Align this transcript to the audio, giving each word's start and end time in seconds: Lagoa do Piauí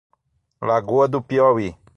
Lagoa 0.59 1.07
do 1.07 1.21
Piauí 1.21 1.77